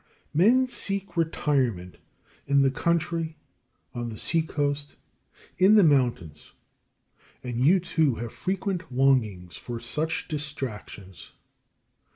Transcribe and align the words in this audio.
3. 0.35 0.45
Men 0.47 0.67
seek 0.67 1.15
retirement 1.15 1.97
in 2.47 2.63
the 2.63 2.71
country, 2.71 3.37
on 3.93 4.09
the 4.09 4.17
sea 4.17 4.41
coast, 4.41 4.95
in 5.59 5.75
the 5.75 5.83
mountains; 5.83 6.53
and 7.43 7.63
you 7.63 7.79
too 7.79 8.15
have 8.15 8.33
frequent 8.33 8.91
longings 8.91 9.57
for 9.57 9.79
such 9.79 10.27
distractions. 10.27 11.33